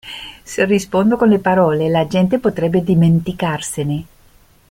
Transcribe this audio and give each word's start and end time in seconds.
Se 0.43 0.65
rispondo 0.65 1.15
con 1.15 1.29
le 1.29 1.37
parole, 1.37 1.87
la 1.87 2.07
gente 2.07 2.39
potrebbe 2.39 2.81
dimenticarsene. 2.83 4.05